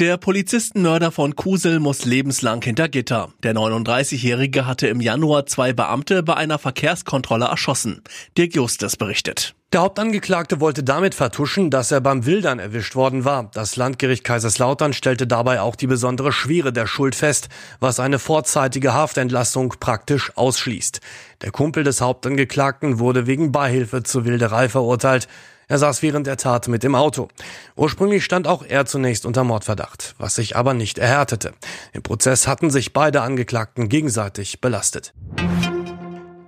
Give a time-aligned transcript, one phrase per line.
[0.00, 3.34] Der Polizistenmörder von Kusel muss lebenslang hinter Gitter.
[3.42, 8.02] Der 39-Jährige hatte im Januar zwei Beamte bei einer Verkehrskontrolle erschossen.
[8.38, 9.54] Dirk Justus berichtet.
[9.74, 13.50] Der Hauptangeklagte wollte damit vertuschen, dass er beim Wildern erwischt worden war.
[13.52, 18.94] Das Landgericht Kaiserslautern stellte dabei auch die besondere Schwere der Schuld fest, was eine vorzeitige
[18.94, 21.02] Haftentlassung praktisch ausschließt.
[21.42, 25.28] Der Kumpel des Hauptangeklagten wurde wegen Beihilfe zur Wilderei verurteilt.
[25.70, 27.28] Er saß während der Tat mit im Auto.
[27.76, 31.52] Ursprünglich stand auch er zunächst unter Mordverdacht, was sich aber nicht erhärtete.
[31.92, 35.14] Im Prozess hatten sich beide Angeklagten gegenseitig belastet.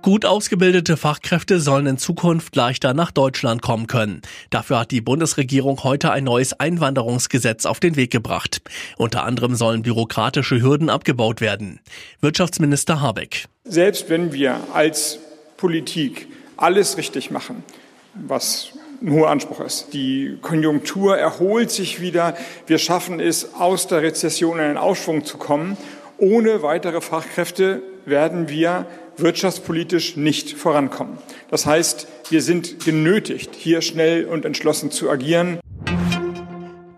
[0.01, 4.21] Gut ausgebildete Fachkräfte sollen in Zukunft leichter nach Deutschland kommen können.
[4.49, 8.61] Dafür hat die Bundesregierung heute ein neues Einwanderungsgesetz auf den Weg gebracht.
[8.97, 11.79] Unter anderem sollen bürokratische Hürden abgebaut werden.
[12.19, 13.45] Wirtschaftsminister Habeck.
[13.63, 15.19] Selbst wenn wir als
[15.55, 17.63] Politik alles richtig machen,
[18.13, 18.73] was
[19.03, 19.93] ein hoher Anspruch ist.
[19.93, 22.35] Die Konjunktur erholt sich wieder.
[22.67, 25.77] Wir schaffen es, aus der Rezession in einen Aufschwung zu kommen.
[26.17, 28.85] Ohne weitere Fachkräfte werden wir
[29.17, 31.17] wirtschaftspolitisch nicht vorankommen.
[31.49, 35.59] Das heißt, wir sind genötigt, hier schnell und entschlossen zu agieren.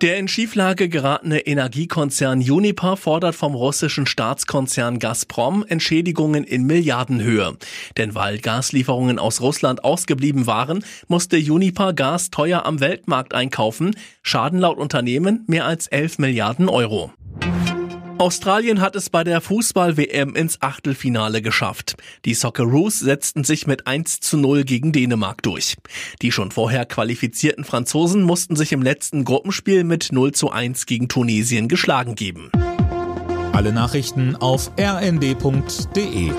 [0.02, 7.58] Der in Schieflage geratene Energiekonzern Uniper fordert vom russischen Staatskonzern Gazprom Entschädigungen in Milliardenhöhe.
[7.98, 14.60] Denn weil Gaslieferungen aus Russland ausgeblieben waren, musste Uniper Gas teuer am Weltmarkt einkaufen, schaden
[14.60, 17.12] laut Unternehmen mehr als 11 Milliarden Euro.
[18.18, 21.96] Australien hat es bei der Fußball-WM ins Achtelfinale geschafft.
[22.24, 25.76] Die Socceroos setzten sich mit 1 zu 0 gegen Dänemark durch.
[26.22, 31.10] Die schon vorher qualifizierten Franzosen mussten sich im letzten Gruppenspiel mit 0 zu 1 gegen
[31.10, 32.52] Tunesien geschlagen geben.
[33.52, 36.32] Alle Nachrichten auf rnd.de